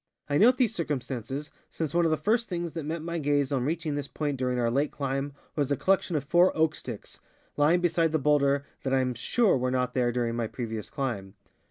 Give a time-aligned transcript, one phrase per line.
[0.27, 3.65] I note these circumstances, since one of the first things that met my gaze on
[3.65, 7.19] reaching this point during our late climb was a collection of four oak sticks,
[7.55, 11.35] lying beside the bowlder, that I am sure Avere not there during my previous climb.